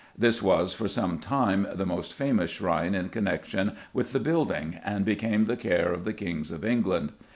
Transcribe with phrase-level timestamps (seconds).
[0.17, 5.05] This was, for some time, the most famous shrine in connection with the building, and
[5.05, 7.11] became the care of the kings of England.